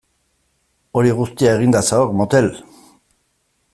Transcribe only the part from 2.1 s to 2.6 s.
motel!